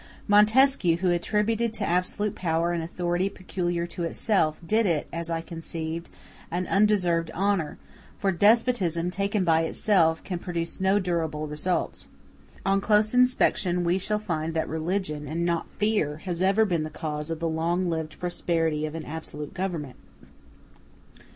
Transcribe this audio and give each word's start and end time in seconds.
Montesquieu, 0.27 0.95
who 0.97 1.11
attributed 1.11 1.75
to 1.75 1.85
absolute 1.85 2.33
power 2.33 2.71
an 2.71 2.81
authority 2.81 3.29
peculiar 3.29 3.85
to 3.85 4.01
itself, 4.03 4.59
did 4.65 4.87
it, 4.87 5.07
as 5.13 5.29
I 5.29 5.41
conceive, 5.41 6.05
an 6.49 6.65
undeserved 6.65 7.29
honor; 7.35 7.77
for 8.17 8.31
despotism, 8.31 9.11
taken 9.11 9.43
by 9.43 9.61
itself, 9.61 10.23
can 10.23 10.39
produce 10.39 10.81
no 10.81 10.97
durable 10.97 11.45
results. 11.45 12.07
On 12.65 12.81
close 12.81 13.13
inspection 13.13 13.83
we 13.83 13.99
shall 13.99 14.17
find 14.17 14.55
that 14.55 14.67
religion, 14.67 15.27
and 15.27 15.45
not 15.45 15.67
fear, 15.77 16.17
has 16.25 16.41
ever 16.41 16.65
been 16.65 16.81
the 16.81 16.89
cause 16.89 17.29
of 17.29 17.39
the 17.39 17.47
long 17.47 17.87
lived 17.87 18.17
prosperity 18.19 18.87
of 18.87 18.95
an 18.95 19.05
absolute 19.05 19.53
government. 19.53 19.97